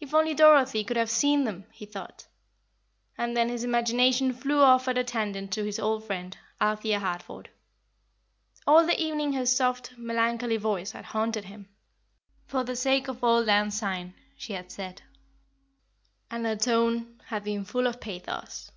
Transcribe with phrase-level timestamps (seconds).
[0.00, 1.66] If only Dorothy could have seen them!
[1.70, 2.26] he thought.
[3.18, 7.50] And then his imagination flew off at a tangent to his old friend, Althea Harford.
[8.66, 11.68] All the evening her soft, melancholy voice had haunted him.
[12.46, 15.02] "For the sake of auld lang syne" she had said,
[16.30, 18.70] and her tone had been full of pathos.